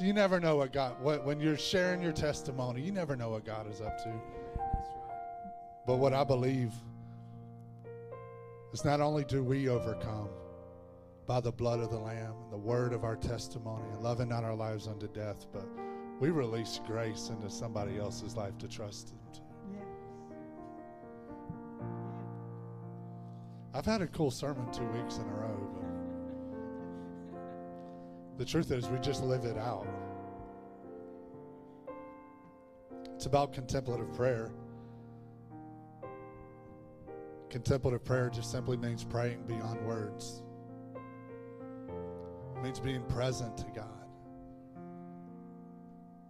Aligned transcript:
So 0.00 0.06
you 0.06 0.14
never 0.14 0.40
know 0.40 0.56
what 0.56 0.72
God, 0.72 0.98
what, 1.02 1.26
when 1.26 1.40
you're 1.40 1.58
sharing 1.58 2.00
your 2.00 2.12
testimony, 2.12 2.80
you 2.80 2.90
never 2.90 3.16
know 3.16 3.28
what 3.28 3.44
God 3.44 3.70
is 3.70 3.82
up 3.82 3.98
to. 4.02 4.10
But 5.86 5.96
what 5.96 6.14
I 6.14 6.24
believe 6.24 6.72
is 8.72 8.82
not 8.82 9.02
only 9.02 9.24
do 9.24 9.44
we 9.44 9.68
overcome 9.68 10.30
by 11.26 11.40
the 11.40 11.52
blood 11.52 11.80
of 11.80 11.90
the 11.90 11.98
Lamb 11.98 12.32
and 12.44 12.50
the 12.50 12.56
word 12.56 12.94
of 12.94 13.04
our 13.04 13.14
testimony 13.14 13.90
and 13.92 14.00
loving 14.00 14.30
not 14.30 14.42
our 14.42 14.54
lives 14.54 14.88
unto 14.88 15.06
death, 15.06 15.44
but 15.52 15.68
we 16.18 16.30
release 16.30 16.80
grace 16.86 17.28
into 17.28 17.50
somebody 17.50 17.98
else's 17.98 18.34
life 18.34 18.56
to 18.56 18.68
trust 18.68 19.08
them 19.08 19.18
to. 19.34 19.40
I've 23.74 23.84
had 23.84 24.00
a 24.00 24.06
cool 24.06 24.30
sermon 24.30 24.72
two 24.72 24.86
weeks 24.92 25.18
in 25.18 25.24
a 25.24 25.34
row, 25.34 25.70
but 25.74 25.89
the 28.40 28.46
truth 28.46 28.70
is 28.70 28.88
we 28.88 28.98
just 29.00 29.22
live 29.22 29.44
it 29.44 29.58
out. 29.58 29.86
It's 33.14 33.26
about 33.26 33.52
contemplative 33.52 34.10
prayer. 34.14 34.50
Contemplative 37.50 38.02
prayer 38.02 38.30
just 38.30 38.50
simply 38.50 38.78
means 38.78 39.04
praying 39.04 39.42
beyond 39.46 39.86
words. 39.86 40.42
It 42.56 42.62
means 42.62 42.80
being 42.80 43.02
present 43.02 43.58
to 43.58 43.66
God. 43.76 44.06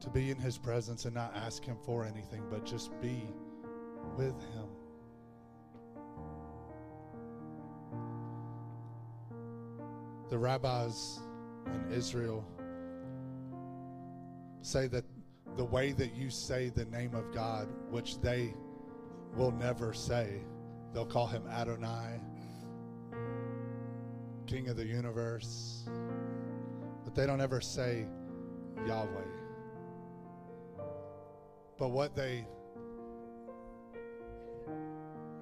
To 0.01 0.11
be 0.11 0.33
in 0.33 0.37
His 0.37 0.59
presence 0.59 1.05
and 1.05 1.15
not 1.15 1.37
ask 1.37 1.65
Him 1.65 1.77
for 1.85 2.05
anything, 2.05 2.43
but 2.51 2.67
just 2.67 2.91
be 3.01 3.23
with 4.17 4.35
Him. 4.53 4.67
The 10.29 10.39
rabbis 10.39 11.21
in 11.75 11.93
Israel 11.93 12.45
say 14.63 14.87
that 14.89 15.05
the 15.57 15.65
way 15.65 15.93
that 15.93 16.15
you 16.15 16.31
say 16.31 16.69
the 16.69 16.85
name 16.87 17.15
of 17.15 17.33
God, 17.33 17.69
which 17.91 18.21
they 18.21 18.55
will 19.37 19.53
never 19.53 19.93
say, 19.93 20.41
they'll 20.93 21.07
call 21.07 21.27
him 21.27 21.47
Adonai, 21.49 22.21
King 24.47 24.69
of 24.69 24.77
the 24.77 24.87
universe, 24.87 25.85
but 27.05 27.15
they 27.15 27.27
don't 27.27 27.41
ever 27.41 27.61
say 27.61 28.07
Yahweh. 28.87 29.09
But 31.79 31.89
what 31.91 32.15
they 32.15 32.47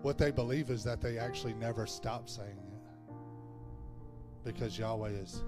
what 0.02 0.16
they 0.16 0.30
believe 0.30 0.70
is 0.70 0.84
that 0.84 1.00
they 1.00 1.18
actually 1.18 1.54
never 1.54 1.86
stop 1.86 2.28
saying 2.28 2.56
it 2.56 2.78
because 4.44 4.78
Yahweh 4.78 5.10
is 5.10 5.42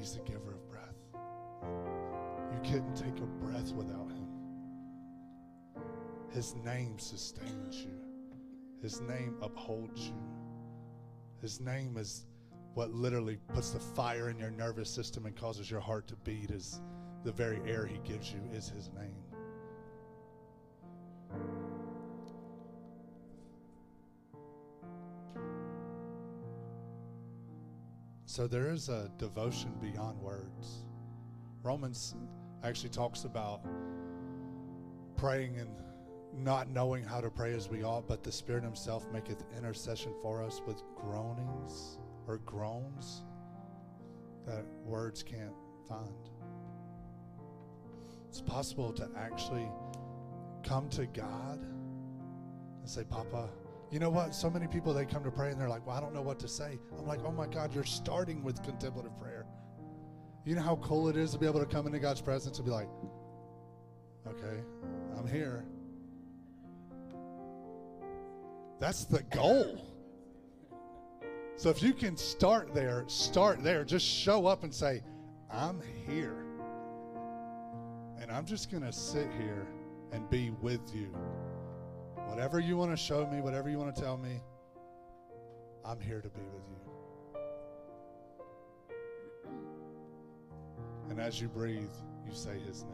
He's 0.00 0.14
the 0.14 0.20
giver 0.20 0.54
of 0.54 0.66
breath. 0.70 0.96
You 2.54 2.60
couldn't 2.72 2.96
take 2.96 3.18
a 3.18 3.26
breath 3.26 3.70
without 3.72 4.10
him. 4.10 4.28
His 6.30 6.54
name 6.54 6.98
sustains 6.98 7.76
you. 7.76 8.00
His 8.80 9.02
name 9.02 9.36
upholds 9.42 10.06
you. 10.06 10.14
His 11.42 11.60
name 11.60 11.98
is 11.98 12.24
what 12.72 12.94
literally 12.94 13.36
puts 13.52 13.72
the 13.72 13.78
fire 13.78 14.30
in 14.30 14.38
your 14.38 14.50
nervous 14.50 14.88
system 14.88 15.26
and 15.26 15.36
causes 15.36 15.70
your 15.70 15.80
heart 15.80 16.06
to 16.08 16.16
beat 16.16 16.50
is 16.50 16.80
the 17.22 17.32
very 17.32 17.60
air 17.66 17.84
he 17.84 17.98
gives 17.98 18.32
you 18.32 18.40
is 18.54 18.70
his 18.70 18.88
name. 18.98 19.29
So 28.30 28.46
there 28.46 28.70
is 28.70 28.88
a 28.88 29.10
devotion 29.18 29.72
beyond 29.82 30.20
words. 30.20 30.84
Romans 31.64 32.14
actually 32.62 32.90
talks 32.90 33.24
about 33.24 33.60
praying 35.16 35.58
and 35.58 35.68
not 36.32 36.70
knowing 36.70 37.02
how 37.02 37.20
to 37.20 37.28
pray 37.28 37.54
as 37.54 37.68
we 37.68 37.82
ought, 37.82 38.06
but 38.06 38.22
the 38.22 38.30
Spirit 38.30 38.62
Himself 38.62 39.04
maketh 39.12 39.42
intercession 39.58 40.12
for 40.22 40.44
us 40.44 40.62
with 40.64 40.80
groanings 40.94 41.98
or 42.28 42.38
groans 42.46 43.24
that 44.46 44.64
words 44.84 45.24
can't 45.24 45.56
find. 45.88 46.30
It's 48.28 48.42
possible 48.42 48.92
to 48.92 49.08
actually 49.18 49.68
come 50.62 50.88
to 50.90 51.06
God 51.06 51.58
and 52.78 52.88
say, 52.88 53.02
Papa, 53.02 53.48
you 53.90 53.98
know 53.98 54.10
what? 54.10 54.34
So 54.34 54.48
many 54.48 54.66
people 54.66 54.94
they 54.94 55.04
come 55.04 55.24
to 55.24 55.30
pray 55.30 55.50
and 55.50 55.60
they're 55.60 55.68
like, 55.68 55.86
Well, 55.86 55.96
I 55.96 56.00
don't 56.00 56.14
know 56.14 56.22
what 56.22 56.38
to 56.40 56.48
say. 56.48 56.78
I'm 56.98 57.06
like, 57.06 57.20
Oh 57.24 57.32
my 57.32 57.46
God, 57.46 57.74
you're 57.74 57.84
starting 57.84 58.42
with 58.42 58.62
contemplative 58.62 59.18
prayer. 59.20 59.46
You 60.44 60.54
know 60.54 60.62
how 60.62 60.76
cool 60.76 61.08
it 61.08 61.16
is 61.16 61.32
to 61.32 61.38
be 61.38 61.46
able 61.46 61.60
to 61.60 61.66
come 61.66 61.86
into 61.86 61.98
God's 61.98 62.20
presence 62.20 62.58
and 62.58 62.66
be 62.66 62.72
like, 62.72 62.88
Okay, 64.26 64.62
I'm 65.18 65.26
here. 65.26 65.64
That's 68.78 69.04
the 69.04 69.22
goal. 69.24 69.86
So 71.56 71.68
if 71.68 71.82
you 71.82 71.92
can 71.92 72.16
start 72.16 72.72
there, 72.72 73.04
start 73.06 73.62
there. 73.62 73.84
Just 73.84 74.06
show 74.06 74.46
up 74.46 74.64
and 74.64 74.72
say, 74.72 75.02
I'm 75.52 75.82
here. 76.06 76.46
And 78.18 78.32
I'm 78.32 78.46
just 78.46 78.70
going 78.70 78.82
to 78.82 78.92
sit 78.92 79.28
here 79.38 79.66
and 80.12 80.28
be 80.30 80.52
with 80.62 80.94
you. 80.94 81.14
Whatever 82.30 82.60
you 82.60 82.76
want 82.76 82.92
to 82.92 82.96
show 82.96 83.26
me, 83.26 83.40
whatever 83.40 83.68
you 83.68 83.76
want 83.76 83.92
to 83.94 84.00
tell 84.00 84.16
me, 84.16 84.40
I'm 85.84 85.98
here 85.98 86.20
to 86.20 86.28
be 86.28 86.40
with 86.54 86.62
you. 86.70 86.76
And 91.10 91.20
as 91.20 91.40
you 91.40 91.48
breathe, 91.48 91.90
you 92.24 92.32
say 92.32 92.56
his 92.60 92.84
name. 92.84 92.92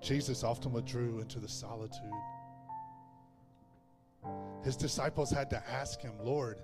Jesus 0.00 0.42
often 0.42 0.72
withdrew 0.72 1.20
into 1.20 1.38
the 1.38 1.46
solitude. 1.46 2.00
His 4.64 4.74
disciples 4.74 5.30
had 5.30 5.50
to 5.50 5.62
ask 5.70 6.00
him, 6.00 6.14
Lord, 6.24 6.62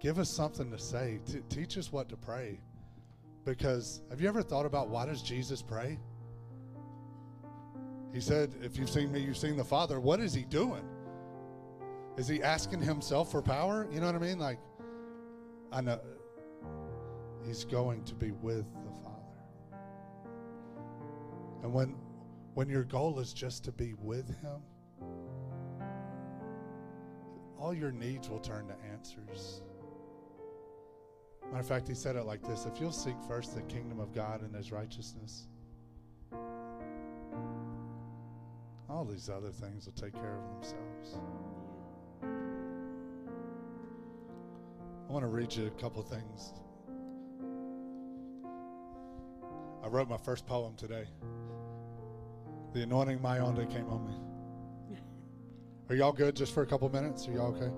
give 0.00 0.18
us 0.18 0.28
something 0.28 0.68
to 0.72 0.78
say. 0.78 1.20
T- 1.24 1.42
teach 1.48 1.78
us 1.78 1.92
what 1.92 2.08
to 2.08 2.16
pray. 2.16 2.58
Because 3.44 4.02
have 4.10 4.20
you 4.20 4.26
ever 4.26 4.42
thought 4.42 4.66
about 4.66 4.88
why 4.88 5.06
does 5.06 5.22
Jesus 5.22 5.62
pray? 5.62 5.96
He 8.12 8.20
said, 8.20 8.54
if 8.62 8.76
you've 8.76 8.90
seen 8.90 9.12
me, 9.12 9.20
you've 9.20 9.36
seen 9.36 9.56
the 9.56 9.64
Father. 9.64 10.00
What 10.00 10.20
is 10.20 10.32
he 10.32 10.44
doing? 10.44 10.84
Is 12.16 12.26
he 12.26 12.42
asking 12.42 12.80
himself 12.80 13.30
for 13.30 13.42
power? 13.42 13.86
You 13.92 14.00
know 14.00 14.06
what 14.06 14.14
I 14.14 14.18
mean? 14.18 14.38
Like, 14.38 14.58
I 15.70 15.80
know 15.80 16.00
he's 17.46 17.64
going 17.64 18.02
to 18.04 18.14
be 18.14 18.32
with 18.32 18.66
the 18.84 18.90
Father. 19.02 19.78
And 21.62 21.72
when 21.72 21.94
when 22.54 22.68
your 22.68 22.82
goal 22.82 23.20
is 23.20 23.32
just 23.32 23.62
to 23.64 23.70
be 23.70 23.94
with 23.94 24.28
him, 24.40 24.60
all 27.56 27.72
your 27.72 27.92
needs 27.92 28.28
will 28.28 28.40
turn 28.40 28.66
to 28.66 28.74
answers. 28.90 29.62
Matter 31.44 31.60
of 31.60 31.66
fact, 31.66 31.86
he 31.86 31.94
said 31.94 32.16
it 32.16 32.24
like 32.24 32.42
this 32.42 32.66
if 32.66 32.80
you'll 32.80 32.90
seek 32.90 33.14
first 33.28 33.54
the 33.54 33.62
kingdom 33.62 34.00
of 34.00 34.12
God 34.12 34.42
and 34.42 34.54
his 34.54 34.72
righteousness, 34.72 35.46
all 38.98 39.04
these 39.04 39.30
other 39.30 39.52
things 39.52 39.86
will 39.86 39.92
take 39.92 40.12
care 40.12 40.34
of 40.34 40.42
themselves. 40.54 41.20
I 45.08 45.12
want 45.12 45.22
to 45.22 45.28
read 45.28 45.54
you 45.54 45.68
a 45.68 45.70
couple 45.80 46.02
things. 46.02 46.52
I 49.84 49.86
wrote 49.86 50.08
my 50.08 50.16
first 50.16 50.46
poem 50.46 50.74
today. 50.74 51.06
The 52.72 52.82
anointing 52.82 53.22
my 53.22 53.38
own 53.38 53.54
day 53.54 53.66
came 53.66 53.88
on 53.88 54.04
me. 54.04 54.98
Are 55.90 55.94
y'all 55.94 56.10
good 56.10 56.34
just 56.34 56.52
for 56.52 56.64
a 56.64 56.66
couple 56.66 56.88
minutes? 56.88 57.28
Are 57.28 57.32
y'all 57.32 57.54
okay? 57.54 57.70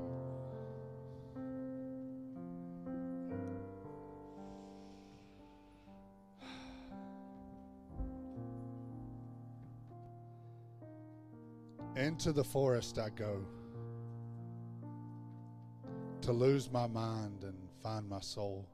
Into 12.01 12.33
the 12.33 12.43
forest 12.43 12.99
I 12.99 13.11
go 13.11 13.45
to 16.23 16.33
lose 16.33 16.73
my 16.73 16.87
mind 16.87 17.45
and 17.45 17.69
find 17.83 18.09
my 18.09 18.21
soul, 18.21 18.67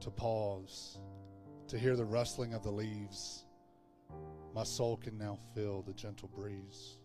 to 0.00 0.10
pause, 0.10 0.98
to 1.68 1.78
hear 1.78 1.96
the 1.96 2.04
rustling 2.04 2.52
of 2.52 2.62
the 2.62 2.70
leaves. 2.70 3.46
My 4.54 4.64
soul 4.64 4.98
can 4.98 5.16
now 5.16 5.38
feel 5.54 5.80
the 5.80 5.94
gentle 5.94 6.28
breeze. 6.28 6.98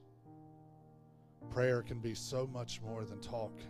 Prayer 1.49 1.81
can 1.81 1.99
be 1.99 2.13
so 2.13 2.45
much 2.45 2.81
more 2.81 3.05
than 3.05 3.21
talk. 3.21 3.61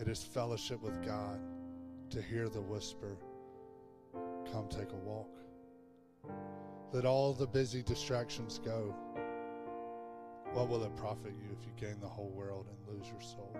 It 0.00 0.08
is 0.08 0.24
fellowship 0.24 0.82
with 0.82 1.06
God, 1.06 1.38
to 2.10 2.20
hear 2.20 2.48
the 2.48 2.62
whisper, 2.62 3.16
Come 4.50 4.66
take 4.68 4.90
a 4.90 4.96
walk. 4.96 5.36
Let 6.92 7.04
all 7.04 7.32
the 7.32 7.46
busy 7.46 7.84
distractions 7.84 8.58
go. 8.58 8.92
What 10.52 10.68
will 10.68 10.82
it 10.82 10.94
profit 10.96 11.32
you 11.40 11.48
if 11.52 11.64
you 11.64 11.72
gain 11.88 12.00
the 12.00 12.08
whole 12.08 12.30
world 12.30 12.66
and 12.68 12.96
lose 12.96 13.08
your 13.08 13.20
soul? 13.20 13.56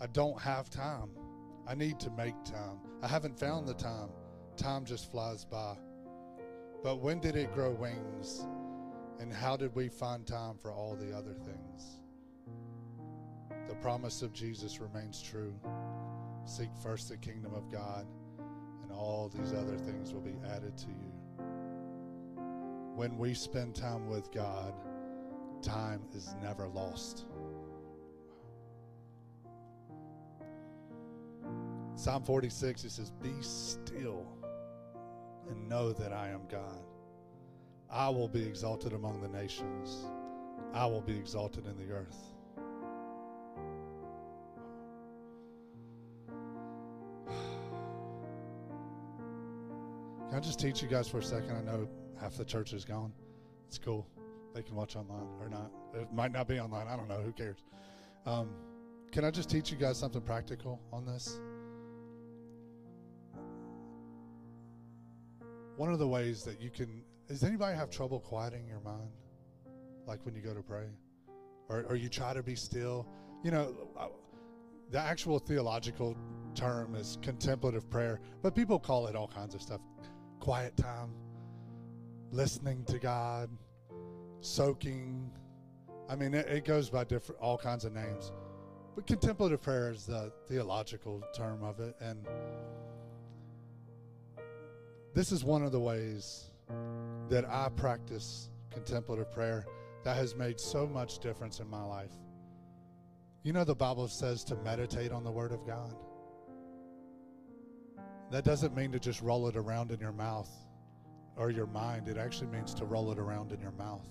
I 0.00 0.06
don't 0.06 0.40
have 0.40 0.70
time. 0.70 1.10
I 1.66 1.74
need 1.74 2.00
to 2.00 2.10
make 2.10 2.42
time. 2.44 2.78
I 3.02 3.08
haven't 3.08 3.38
found 3.38 3.68
the 3.68 3.74
time. 3.74 4.08
Time 4.56 4.84
just 4.84 5.10
flies 5.10 5.44
by. 5.44 5.76
But 6.82 7.00
when 7.00 7.20
did 7.20 7.36
it 7.36 7.52
grow 7.52 7.72
wings? 7.72 8.46
And 9.20 9.32
how 9.32 9.56
did 9.56 9.74
we 9.74 9.88
find 9.88 10.26
time 10.26 10.56
for 10.56 10.72
all 10.72 10.94
the 10.94 11.14
other 11.16 11.34
things? 11.34 12.00
The 13.68 13.74
promise 13.74 14.22
of 14.22 14.32
Jesus 14.32 14.80
remains 14.80 15.20
true. 15.20 15.52
Seek 16.46 16.70
first 16.82 17.10
the 17.10 17.16
kingdom 17.18 17.52
of 17.52 17.70
God, 17.70 18.06
and 18.82 18.90
all 18.90 19.28
these 19.28 19.52
other 19.52 19.76
things 19.76 20.14
will 20.14 20.22
be 20.22 20.36
added 20.48 20.78
to 20.78 20.86
you. 20.86 21.12
When 22.98 23.16
we 23.16 23.32
spend 23.32 23.74
time 23.76 24.08
with 24.08 24.32
God, 24.32 24.74
time 25.62 26.02
is 26.16 26.34
never 26.42 26.66
lost. 26.66 27.26
Psalm 31.94 32.24
46, 32.24 32.82
it 32.82 32.90
says, 32.90 33.12
Be 33.22 33.30
still 33.40 34.26
and 35.48 35.68
know 35.68 35.92
that 35.92 36.12
I 36.12 36.30
am 36.30 36.40
God. 36.50 36.82
I 37.88 38.08
will 38.08 38.26
be 38.26 38.44
exalted 38.44 38.92
among 38.92 39.20
the 39.20 39.28
nations, 39.28 40.06
I 40.74 40.84
will 40.86 41.02
be 41.02 41.16
exalted 41.16 41.66
in 41.66 41.76
the 41.76 41.92
earth. 41.94 42.18
Can 50.30 50.36
I 50.36 50.40
just 50.40 50.58
teach 50.58 50.82
you 50.82 50.88
guys 50.88 51.06
for 51.06 51.18
a 51.18 51.22
second? 51.22 51.52
I 51.52 51.60
know 51.60 51.88
half 52.20 52.36
the 52.36 52.44
church 52.44 52.72
is 52.72 52.84
gone. 52.84 53.12
It's 53.66 53.78
cool. 53.78 54.06
They 54.54 54.62
can 54.62 54.74
watch 54.74 54.96
online 54.96 55.28
or 55.40 55.48
not. 55.48 55.70
It 55.94 56.12
might 56.12 56.32
not 56.32 56.48
be 56.48 56.58
online. 56.58 56.86
I 56.88 56.96
don't 56.96 57.08
know. 57.08 57.20
Who 57.20 57.32
cares? 57.32 57.58
Um, 58.26 58.48
can 59.12 59.24
I 59.24 59.30
just 59.30 59.50
teach 59.50 59.70
you 59.70 59.76
guys 59.76 59.98
something 59.98 60.20
practical 60.20 60.80
on 60.92 61.06
this? 61.06 61.38
One 65.76 65.92
of 65.92 65.98
the 65.98 66.08
ways 66.08 66.42
that 66.42 66.60
you 66.60 66.70
can, 66.70 67.02
does 67.28 67.44
anybody 67.44 67.76
have 67.76 67.90
trouble 67.90 68.20
quieting 68.20 68.66
your 68.66 68.80
mind? 68.80 69.10
Like 70.06 70.24
when 70.24 70.34
you 70.34 70.40
go 70.40 70.54
to 70.54 70.62
pray? 70.62 70.86
Or, 71.68 71.84
or 71.88 71.96
you 71.96 72.08
try 72.08 72.32
to 72.34 72.42
be 72.42 72.54
still? 72.54 73.06
You 73.44 73.50
know, 73.50 73.74
the 74.90 74.98
actual 74.98 75.38
theological 75.38 76.16
term 76.54 76.94
is 76.94 77.18
contemplative 77.22 77.88
prayer, 77.88 78.20
but 78.42 78.54
people 78.54 78.78
call 78.78 79.06
it 79.06 79.14
all 79.14 79.28
kinds 79.28 79.54
of 79.54 79.62
stuff 79.62 79.80
quiet 80.40 80.76
time, 80.76 81.10
listening 82.30 82.84
to 82.84 82.98
God, 82.98 83.50
soaking. 84.40 85.30
I 86.08 86.16
mean, 86.16 86.34
it, 86.34 86.46
it 86.48 86.64
goes 86.64 86.90
by 86.90 87.04
different, 87.04 87.40
all 87.40 87.58
kinds 87.58 87.84
of 87.84 87.92
names. 87.92 88.32
But 88.94 89.06
contemplative 89.06 89.62
prayer 89.62 89.90
is 89.90 90.06
the 90.06 90.32
theological 90.48 91.22
term 91.34 91.62
of 91.62 91.80
it. 91.80 91.94
And 92.00 92.26
this 95.14 95.32
is 95.32 95.44
one 95.44 95.62
of 95.62 95.72
the 95.72 95.80
ways 95.80 96.50
that 97.28 97.44
I 97.44 97.68
practice 97.76 98.50
contemplative 98.70 99.32
prayer 99.32 99.66
that 100.04 100.16
has 100.16 100.34
made 100.34 100.60
so 100.60 100.86
much 100.86 101.18
difference 101.18 101.60
in 101.60 101.68
my 101.68 101.82
life. 101.82 102.12
You 103.42 103.52
know, 103.52 103.64
the 103.64 103.74
Bible 103.74 104.08
says 104.08 104.44
to 104.44 104.56
meditate 104.56 105.12
on 105.12 105.24
the 105.24 105.30
Word 105.30 105.52
of 105.52 105.66
God. 105.66 105.94
That 108.30 108.44
doesn't 108.44 108.76
mean 108.76 108.92
to 108.92 108.98
just 108.98 109.22
roll 109.22 109.48
it 109.48 109.56
around 109.56 109.90
in 109.90 110.00
your 110.00 110.12
mouth 110.12 110.50
or 111.38 111.50
your 111.50 111.66
mind. 111.66 112.08
It 112.08 112.18
actually 112.18 112.48
means 112.48 112.74
to 112.74 112.84
roll 112.84 113.10
it 113.12 113.18
around 113.18 113.52
in 113.52 113.60
your 113.60 113.72
mouth. 113.72 114.06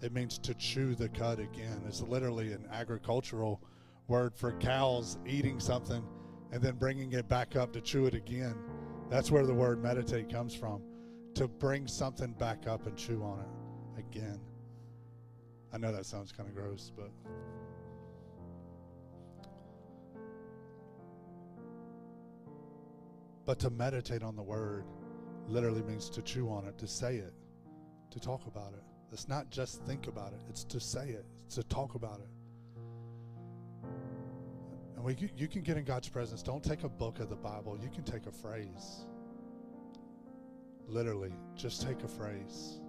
It 0.00 0.12
means 0.12 0.38
to 0.38 0.54
chew 0.54 0.94
the 0.94 1.08
cud 1.08 1.38
again. 1.38 1.82
It's 1.86 2.00
literally 2.00 2.52
an 2.52 2.66
agricultural 2.72 3.60
word 4.08 4.34
for 4.34 4.52
cows 4.52 5.18
eating 5.26 5.60
something 5.60 6.02
and 6.50 6.62
then 6.62 6.76
bringing 6.76 7.12
it 7.12 7.28
back 7.28 7.56
up 7.56 7.72
to 7.74 7.80
chew 7.80 8.06
it 8.06 8.14
again. 8.14 8.54
That's 9.10 9.30
where 9.30 9.44
the 9.44 9.54
word 9.54 9.82
meditate 9.82 10.30
comes 10.30 10.54
from. 10.54 10.82
To 11.34 11.46
bring 11.46 11.86
something 11.86 12.32
back 12.32 12.66
up 12.66 12.86
and 12.86 12.96
chew 12.96 13.22
on 13.22 13.40
it 13.40 14.00
again. 14.00 14.40
I 15.72 15.78
know 15.78 15.92
that 15.92 16.06
sounds 16.06 16.32
kind 16.32 16.48
of 16.48 16.54
gross, 16.54 16.90
but. 16.96 17.10
But 23.44 23.58
to 23.60 23.70
meditate 23.70 24.22
on 24.22 24.36
the 24.36 24.42
word 24.42 24.84
literally 25.48 25.82
means 25.82 26.08
to 26.10 26.22
chew 26.22 26.50
on 26.50 26.66
it, 26.66 26.78
to 26.78 26.86
say 26.86 27.16
it, 27.16 27.32
to 28.10 28.20
talk 28.20 28.46
about 28.46 28.72
it. 28.72 28.82
It's 29.12 29.28
not 29.28 29.50
just 29.50 29.82
think 29.84 30.06
about 30.06 30.32
it, 30.32 30.40
it's 30.48 30.64
to 30.64 30.80
say 30.80 31.08
it, 31.08 31.24
it's 31.46 31.56
to 31.56 31.62
talk 31.64 31.94
about 31.94 32.20
it. 32.20 32.28
And 34.96 35.04
we, 35.04 35.16
you 35.36 35.46
can 35.46 35.62
get 35.62 35.76
in 35.76 35.84
God's 35.84 36.08
presence. 36.08 36.42
Don't 36.42 36.62
take 36.62 36.82
a 36.82 36.88
book 36.88 37.20
of 37.20 37.30
the 37.30 37.36
Bible. 37.36 37.78
You 37.80 37.88
can 37.88 38.02
take 38.02 38.26
a 38.26 38.32
phrase. 38.32 39.06
Literally, 40.88 41.32
just 41.54 41.82
take 41.82 42.02
a 42.02 42.08
phrase. 42.08 42.80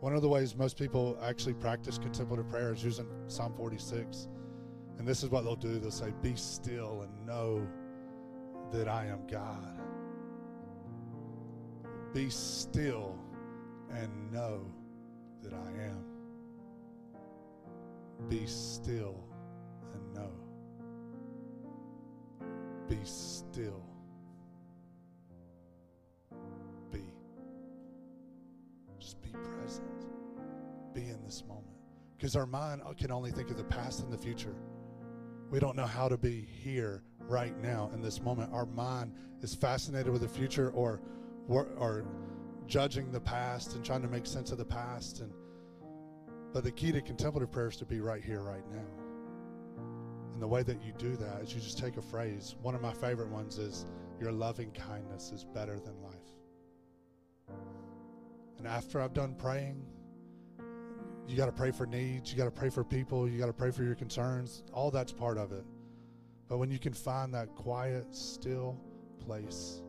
One 0.00 0.14
of 0.14 0.20
the 0.20 0.28
ways 0.28 0.54
most 0.54 0.78
people 0.78 1.18
actually 1.22 1.54
practice 1.54 1.96
contemplative 1.96 2.48
prayer 2.48 2.72
is 2.72 2.84
using 2.84 3.06
Psalm 3.26 3.54
46. 3.56 4.28
And 4.98 5.08
this 5.08 5.22
is 5.22 5.30
what 5.30 5.44
they'll 5.44 5.56
do 5.56 5.78
they'll 5.78 5.90
say, 5.90 6.12
Be 6.22 6.36
still 6.36 7.02
and 7.02 7.26
know 7.26 7.66
that 8.70 8.86
I 8.86 9.06
am 9.06 9.26
God. 9.26 9.80
Be 12.18 12.30
still 12.30 13.16
and 13.92 14.32
know 14.32 14.66
that 15.40 15.52
I 15.52 15.68
am. 15.84 16.04
Be 18.28 18.44
still 18.44 19.22
and 19.94 20.14
know 20.14 20.32
be 22.88 22.98
still. 23.04 23.84
Be. 26.90 27.02
Just 28.98 29.22
be 29.22 29.30
present. 29.30 30.06
Be 30.94 31.02
in 31.02 31.22
this 31.24 31.44
moment. 31.46 31.66
Because 32.16 32.34
our 32.34 32.46
mind 32.46 32.82
can 32.98 33.12
only 33.12 33.30
think 33.30 33.50
of 33.50 33.56
the 33.56 33.64
past 33.64 34.02
and 34.02 34.12
the 34.12 34.18
future. 34.18 34.56
We 35.50 35.60
don't 35.60 35.76
know 35.76 35.86
how 35.86 36.08
to 36.08 36.16
be 36.16 36.40
here 36.40 37.04
right 37.20 37.56
now 37.60 37.90
in 37.94 38.02
this 38.02 38.20
moment. 38.20 38.52
Our 38.52 38.66
mind 38.66 39.12
is 39.40 39.54
fascinated 39.54 40.12
with 40.12 40.22
the 40.22 40.28
future 40.28 40.70
or, 40.70 41.00
or 41.48 42.04
judging 42.66 43.10
the 43.10 43.20
past 43.20 43.74
and 43.74 43.84
trying 43.84 44.02
to 44.02 44.08
make 44.08 44.26
sense 44.26 44.52
of 44.52 44.58
the 44.58 44.64
past. 44.64 45.20
And 45.20 45.32
but 46.52 46.64
the 46.64 46.72
key 46.72 46.92
to 46.92 47.00
contemplative 47.00 47.50
prayer 47.50 47.68
is 47.68 47.76
to 47.76 47.84
be 47.84 48.00
right 48.00 48.24
here, 48.24 48.40
right 48.40 48.64
now. 48.70 48.86
And 50.32 50.42
the 50.42 50.46
way 50.46 50.62
that 50.62 50.82
you 50.82 50.92
do 50.96 51.16
that 51.16 51.42
is 51.42 51.54
you 51.54 51.60
just 51.60 51.78
take 51.78 51.96
a 51.96 52.02
phrase. 52.02 52.56
One 52.62 52.74
of 52.74 52.80
my 52.80 52.92
favorite 52.92 53.28
ones 53.28 53.58
is, 53.58 53.86
Your 54.20 54.32
loving 54.32 54.70
kindness 54.72 55.30
is 55.32 55.44
better 55.44 55.78
than 55.78 56.00
life. 56.02 56.14
And 58.58 58.66
after 58.66 59.00
I've 59.00 59.14
done 59.14 59.34
praying, 59.34 59.84
you 61.26 61.36
got 61.36 61.46
to 61.46 61.52
pray 61.52 61.70
for 61.70 61.86
needs, 61.86 62.32
you 62.32 62.38
got 62.38 62.46
to 62.46 62.50
pray 62.50 62.70
for 62.70 62.82
people, 62.82 63.28
you 63.28 63.38
got 63.38 63.46
to 63.46 63.52
pray 63.52 63.70
for 63.70 63.82
your 63.82 63.94
concerns. 63.94 64.64
All 64.72 64.90
that's 64.90 65.12
part 65.12 65.38
of 65.38 65.52
it. 65.52 65.64
But 66.48 66.58
when 66.58 66.70
you 66.70 66.78
can 66.78 66.94
find 66.94 67.34
that 67.34 67.54
quiet, 67.54 68.14
still 68.14 68.80
place, 69.20 69.82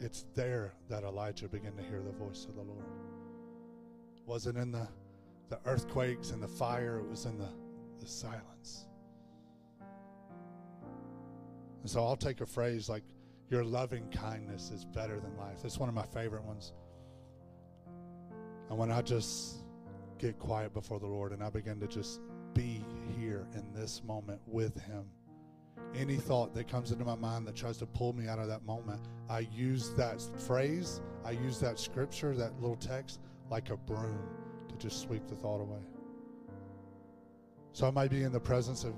it's 0.00 0.24
there 0.34 0.72
that 0.88 1.04
Elijah 1.04 1.48
began 1.48 1.76
to 1.76 1.82
hear 1.82 2.00
the 2.00 2.12
voice 2.12 2.46
of 2.48 2.54
the 2.54 2.62
Lord. 2.62 2.84
It 4.16 4.26
wasn't 4.26 4.56
in 4.56 4.72
the, 4.72 4.88
the 5.48 5.58
earthquakes 5.66 6.30
and 6.30 6.42
the 6.42 6.48
fire, 6.48 6.98
it 6.98 7.08
was 7.08 7.26
in 7.26 7.38
the, 7.38 7.48
the 8.00 8.06
silence. 8.06 8.86
And 11.80 11.90
so 11.90 12.04
I'll 12.04 12.16
take 12.16 12.40
a 12.40 12.46
phrase 12.46 12.88
like, 12.88 13.04
Your 13.50 13.64
loving 13.64 14.08
kindness 14.10 14.70
is 14.70 14.84
better 14.84 15.20
than 15.20 15.36
life. 15.36 15.64
It's 15.64 15.78
one 15.78 15.88
of 15.88 15.94
my 15.94 16.06
favorite 16.06 16.44
ones. 16.44 16.72
And 18.68 18.78
when 18.78 18.90
I 18.90 19.02
just 19.02 19.56
get 20.18 20.38
quiet 20.38 20.72
before 20.72 21.00
the 21.00 21.06
Lord 21.06 21.32
and 21.32 21.42
I 21.42 21.50
begin 21.50 21.80
to 21.80 21.86
just 21.86 22.20
be 22.54 22.84
here 23.18 23.46
in 23.54 23.72
this 23.74 24.02
moment 24.04 24.40
with 24.46 24.80
Him, 24.82 25.04
any 25.94 26.16
thought 26.16 26.54
that 26.54 26.68
comes 26.68 26.92
into 26.92 27.04
my 27.04 27.16
mind 27.16 27.46
that 27.46 27.56
tries 27.56 27.76
to 27.78 27.86
pull 27.86 28.12
me 28.12 28.28
out 28.28 28.38
of 28.38 28.48
that 28.48 28.64
moment, 28.64 29.00
I 29.28 29.40
use 29.52 29.90
that 29.94 30.20
phrase, 30.40 31.00
I 31.24 31.32
use 31.32 31.58
that 31.60 31.78
scripture, 31.78 32.34
that 32.34 32.60
little 32.60 32.76
text, 32.76 33.20
like 33.50 33.70
a 33.70 33.76
broom 33.76 34.18
to 34.68 34.76
just 34.76 35.00
sweep 35.00 35.26
the 35.26 35.34
thought 35.34 35.60
away. 35.60 35.80
So 37.72 37.86
I 37.86 37.90
might 37.90 38.10
be 38.10 38.22
in 38.22 38.32
the 38.32 38.40
presence 38.40 38.84
of 38.84 38.94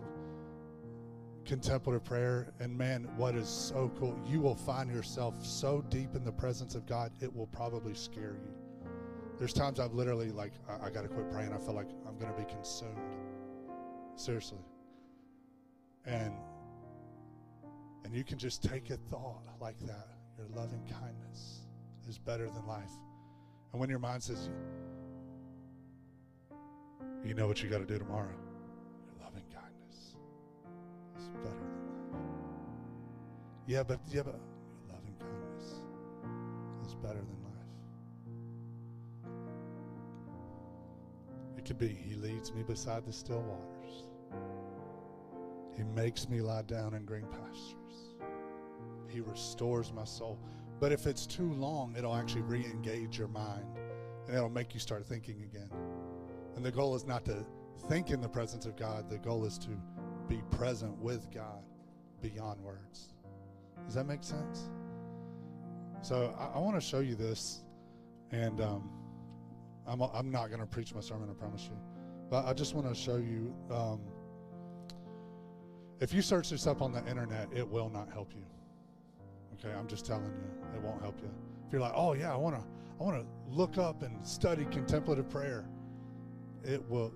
contemplative 1.45 2.05
prayer. 2.05 2.53
And 2.61 2.77
man, 2.77 3.09
what 3.17 3.35
is 3.35 3.49
so 3.49 3.91
cool, 3.99 4.19
you 4.27 4.41
will 4.41 4.55
find 4.55 4.91
yourself 4.91 5.45
so 5.45 5.85
deep 5.89 6.15
in 6.15 6.25
the 6.25 6.33
presence 6.33 6.75
of 6.75 6.87
God, 6.87 7.13
it 7.21 7.35
will 7.35 7.49
probably 7.49 7.95
scare 7.95 8.35
you. 8.35 8.89
There's 9.39 9.53
times 9.53 9.81
I've 9.81 9.95
literally, 9.95 10.31
like, 10.31 10.53
I, 10.69 10.87
I 10.87 10.91
got 10.91 11.03
to 11.03 11.09
quit 11.09 11.31
praying. 11.31 11.53
I 11.53 11.59
feel 11.59 11.75
like 11.75 11.89
I'm 12.07 12.17
going 12.19 12.33
to 12.33 12.39
be 12.39 12.45
consumed. 12.45 12.97
Seriously. 14.15 14.59
And 16.05 16.35
And 18.05 18.15
you 18.15 18.25
can 18.25 18.39
just 18.39 18.63
take 18.63 18.91
a 18.91 18.97
thought 18.97 19.43
like 19.61 19.79
that. 19.81 20.09
Your 20.37 20.49
loving 20.55 20.83
kindness 20.91 21.61
is 22.09 22.19
better 22.19 22.49
than 22.49 22.67
life. 22.67 22.91
And 23.73 23.81
when 23.81 23.89
your 23.89 23.99
mind 23.99 24.23
says, 24.23 24.51
you 27.25 27.35
know 27.35 27.47
what 27.47 27.63
you 27.63 27.71
got 27.71 27.79
to 27.79 27.87
do 27.87 27.99
tomorrow, 27.99 28.35
your 29.07 29.25
loving 29.25 29.45
kindness 29.53 30.17
is 31.19 31.29
better 31.29 31.55
than 31.55 32.13
life. 32.13 32.21
Yeah, 33.67 33.83
but 33.83 34.01
yeah, 34.09 34.23
but 34.23 34.35
your 34.35 34.95
loving 34.95 35.15
kindness 35.19 35.83
is 36.87 36.95
better 36.97 37.21
than 37.21 37.43
life. 37.45 37.53
It 41.57 41.65
could 41.65 41.79
be 41.79 41.89
He 41.89 42.17
leads 42.17 42.53
me 42.53 42.65
beside 42.65 43.07
the 43.07 43.13
still 43.13 43.43
waters. 43.43 44.09
He 45.77 45.85
makes 45.85 46.29
me 46.29 46.41
lie 46.41 46.63
down 46.63 46.95
in 46.95 47.05
green 47.05 47.27
pastures. 47.27 47.82
He 49.13 49.21
restores 49.21 49.93
my 49.93 50.05
soul. 50.05 50.39
But 50.81 50.93
if 50.93 51.07
it's 51.07 51.27
too 51.27 51.53
long, 51.53 51.95
it'll 51.97 52.15
actually 52.15 52.43
re 52.43 52.65
engage 52.65 53.19
your 53.19 53.29
mind 53.29 53.67
and 54.27 54.37
it'll 54.37 54.49
make 54.49 54.75
you 54.75 54.81
start 54.81 55.05
thinking 55.07 55.43
again. 55.43 55.71
And 56.57 56.65
the 56.65 56.71
goal 56.71 56.95
is 56.95 57.07
not 57.07 57.25
to 57.27 57.45
think 57.89 58.11
in 58.11 58.21
the 58.21 58.29
presence 58.29 58.67
of 58.67 58.77
God, 58.77 59.09
the 59.09 59.19
goal 59.19 59.45
is 59.45 59.59
to 59.59 59.71
be 60.29 60.43
present 60.51 60.97
with 60.99 61.31
God 61.31 61.63
beyond 62.21 62.61
words. 62.61 63.15
Does 63.85 63.95
that 63.95 64.07
make 64.07 64.23
sense? 64.23 64.71
So 66.03 66.35
I, 66.39 66.57
I 66.57 66.59
want 66.59 66.75
to 66.77 66.81
show 66.81 67.01
you 67.01 67.15
this, 67.15 67.63
and 68.31 68.61
um, 68.61 68.91
I'm, 69.87 70.01
I'm 70.03 70.31
not 70.31 70.49
going 70.49 70.61
to 70.61 70.67
preach 70.67 70.95
my 70.95 71.01
sermon, 71.01 71.29
I 71.31 71.35
promise 71.35 71.65
you. 71.65 71.77
But 72.31 72.47
I 72.47 72.53
just 72.53 72.75
want 72.75 72.89
to 72.89 72.95
show 72.95 73.17
you. 73.17 73.55
Um, 73.71 74.01
if 76.01 76.13
you 76.13 76.23
search 76.23 76.51
this 76.51 76.67
up 76.67 76.83
on 76.83 76.93
the 76.93 77.07
internet, 77.07 77.49
it 77.55 77.69
will 77.69 77.89
not 77.89 78.11
help 78.11 78.33
you. 78.35 78.45
Okay, 79.55 79.75
I'm 79.77 79.87
just 79.87 80.07
telling 80.07 80.25
you, 80.25 80.77
it 80.77 80.83
won't 80.83 81.01
help 81.03 81.21
you. 81.21 81.31
If 81.67 81.73
you're 81.73 81.81
like, 81.81 81.93
oh 81.95 82.15
yeah, 82.15 82.33
I 82.33 82.37
want 82.37 82.57
to, 82.57 82.63
I 83.01 83.03
want 83.03 83.21
to 83.21 83.27
look 83.49 83.79
up 83.79 84.03
and 84.03 84.27
study 84.27 84.67
contemplative 84.71 85.29
prayer, 85.29 85.67
it 86.65 86.83
will. 86.89 87.13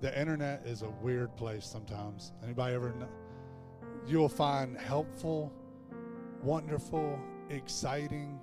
The 0.00 0.18
internet 0.18 0.66
is 0.66 0.82
a 0.82 0.90
weird 1.02 1.36
place 1.36 1.66
sometimes. 1.66 2.32
Anybody 2.42 2.74
ever? 2.74 2.94
Know? 2.98 3.08
You 4.06 4.18
will 4.18 4.30
find 4.30 4.78
helpful, 4.78 5.52
wonderful, 6.42 7.18
exciting, 7.50 8.40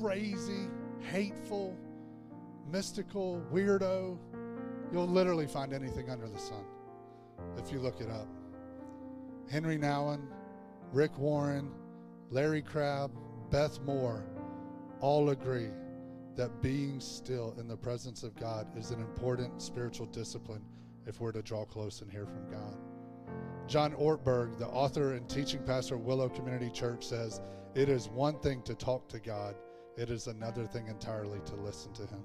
crazy, 0.00 0.68
hateful, 1.00 1.76
mystical, 2.70 3.42
weirdo. 3.52 4.18
You'll 4.92 5.06
literally 5.06 5.46
find 5.46 5.72
anything 5.72 6.10
under 6.10 6.28
the 6.28 6.38
sun 6.38 6.64
if 7.56 7.70
you 7.70 7.78
look 7.78 8.00
it 8.00 8.10
up. 8.10 8.28
Henry 9.50 9.78
Nouwen, 9.78 10.26
Rick 10.92 11.18
Warren, 11.18 11.70
Larry 12.30 12.62
Crabb, 12.62 13.10
Beth 13.50 13.80
Moore 13.80 14.24
all 15.00 15.30
agree 15.30 15.70
that 16.36 16.62
being 16.62 17.00
still 17.00 17.54
in 17.58 17.68
the 17.68 17.76
presence 17.76 18.22
of 18.22 18.36
God 18.36 18.66
is 18.76 18.90
an 18.90 19.00
important 19.00 19.60
spiritual 19.60 20.06
discipline 20.06 20.62
if 21.06 21.20
we're 21.20 21.32
to 21.32 21.42
draw 21.42 21.64
close 21.64 22.02
and 22.02 22.10
hear 22.10 22.26
from 22.26 22.50
God. 22.50 22.76
John 23.66 23.92
Ortberg, 23.94 24.58
the 24.58 24.66
author 24.66 25.14
and 25.14 25.28
teaching 25.28 25.62
pastor 25.64 25.96
of 25.96 26.02
Willow 26.02 26.28
Community 26.28 26.70
Church, 26.70 27.04
says, 27.04 27.40
It 27.74 27.88
is 27.88 28.08
one 28.08 28.38
thing 28.38 28.62
to 28.62 28.74
talk 28.74 29.08
to 29.08 29.18
God, 29.18 29.56
it 29.96 30.10
is 30.10 30.26
another 30.26 30.66
thing 30.66 30.86
entirely 30.88 31.40
to 31.46 31.54
listen 31.56 31.92
to 31.94 32.02
Him. 32.02 32.22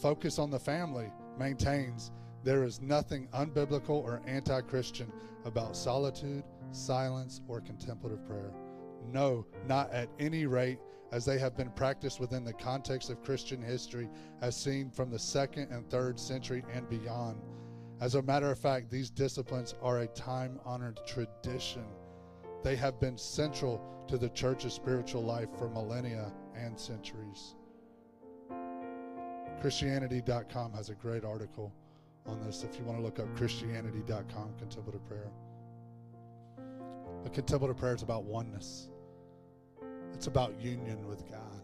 Focus 0.00 0.38
on 0.38 0.50
the 0.50 0.58
Family 0.58 1.12
maintains 1.38 2.10
there 2.44 2.64
is 2.64 2.80
nothing 2.80 3.28
unbiblical 3.34 3.90
or 3.90 4.22
anti 4.26 4.60
Christian 4.62 5.12
about 5.44 5.76
solitude, 5.76 6.44
silence, 6.74 7.40
or 7.48 7.60
contemplative 7.60 8.24
prayer. 8.26 8.52
No, 9.10 9.46
not 9.66 9.92
at 9.92 10.08
any 10.18 10.46
rate, 10.46 10.78
as 11.12 11.24
they 11.24 11.38
have 11.38 11.56
been 11.56 11.70
practiced 11.70 12.20
within 12.20 12.44
the 12.44 12.52
context 12.54 13.10
of 13.10 13.22
Christian 13.22 13.60
history, 13.60 14.08
as 14.40 14.56
seen 14.56 14.90
from 14.90 15.10
the 15.10 15.18
second 15.18 15.70
and 15.70 15.88
third 15.90 16.18
century 16.18 16.64
and 16.72 16.88
beyond. 16.88 17.40
As 18.00 18.14
a 18.14 18.22
matter 18.22 18.50
of 18.50 18.58
fact, 18.58 18.90
these 18.90 19.10
disciplines 19.10 19.74
are 19.82 20.00
a 20.00 20.06
time 20.08 20.58
honored 20.64 21.00
tradition. 21.06 21.84
They 22.64 22.76
have 22.76 22.98
been 22.98 23.18
central 23.18 23.80
to 24.08 24.16
the 24.16 24.30
church's 24.30 24.72
spiritual 24.72 25.22
life 25.22 25.48
for 25.58 25.68
millennia 25.68 26.32
and 26.56 26.78
centuries. 26.78 27.54
Christianity.com 29.60 30.72
has 30.72 30.88
a 30.88 30.94
great 30.94 31.24
article 31.24 31.72
on 32.26 32.40
this 32.44 32.64
if 32.64 32.78
you 32.78 32.84
want 32.84 32.98
to 32.98 33.04
look 33.04 33.20
up 33.20 33.36
Christianity.com, 33.36 34.54
contemplative 34.58 35.04
prayer. 35.06 35.30
But 37.22 37.32
contemplative 37.32 37.76
prayer 37.76 37.94
is 37.94 38.02
about 38.02 38.24
oneness, 38.24 38.88
it's 40.12 40.26
about 40.26 40.60
union 40.60 41.06
with 41.06 41.28
God. 41.30 41.62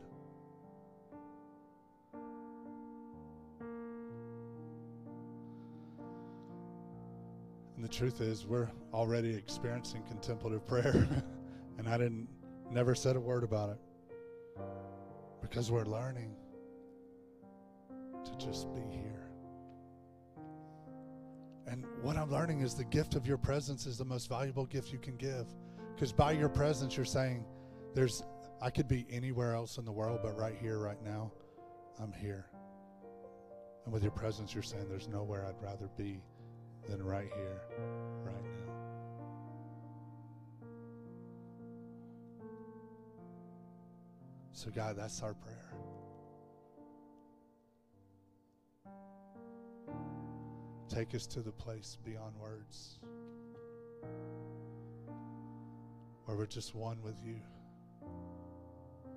And 7.78 7.84
the 7.84 7.88
truth 7.88 8.20
is, 8.20 8.44
we're 8.44 8.68
already 8.92 9.32
experiencing 9.34 10.02
contemplative 10.08 10.66
prayer. 10.66 11.08
and 11.78 11.88
I 11.88 11.96
didn't, 11.96 12.28
never 12.72 12.96
said 12.96 13.14
a 13.14 13.20
word 13.20 13.44
about 13.44 13.70
it 13.70 13.78
because 15.40 15.70
we're 15.70 15.84
learning 15.84 16.34
to 18.24 18.36
just 18.36 18.74
be 18.74 18.80
here. 18.80 19.17
And 21.68 21.84
what 22.00 22.16
I'm 22.16 22.30
learning 22.30 22.60
is 22.60 22.74
the 22.74 22.84
gift 22.84 23.14
of 23.14 23.26
your 23.26 23.36
presence 23.36 23.86
is 23.86 23.98
the 23.98 24.04
most 24.04 24.28
valuable 24.28 24.64
gift 24.64 24.90
you 24.90 24.98
can 24.98 25.16
give. 25.16 25.46
Because 25.94 26.12
by 26.12 26.32
your 26.32 26.48
presence, 26.48 26.96
you're 26.96 27.04
saying, 27.04 27.44
there's, 27.94 28.22
I 28.62 28.70
could 28.70 28.88
be 28.88 29.06
anywhere 29.10 29.54
else 29.54 29.76
in 29.76 29.84
the 29.84 29.92
world, 29.92 30.20
but 30.22 30.36
right 30.36 30.56
here, 30.58 30.78
right 30.78 31.02
now, 31.04 31.32
I'm 32.00 32.12
here. 32.12 32.46
And 33.84 33.92
with 33.92 34.02
your 34.02 34.12
presence, 34.12 34.54
you're 34.54 34.62
saying, 34.62 34.88
there's 34.88 35.08
nowhere 35.08 35.44
I'd 35.46 35.62
rather 35.62 35.90
be 35.96 36.22
than 36.88 37.02
right 37.02 37.28
here, 37.34 37.60
right 38.24 38.44
now. 38.44 38.72
So, 44.52 44.70
God, 44.70 44.96
that's 44.96 45.22
our 45.22 45.34
prayer. 45.34 45.74
Take 50.88 51.14
us 51.14 51.26
to 51.28 51.40
the 51.40 51.52
place 51.52 51.98
beyond 52.02 52.34
words 52.40 52.98
where 56.24 56.36
we're 56.36 56.46
just 56.46 56.74
one 56.74 57.00
with 57.02 57.16
you. 57.22 57.40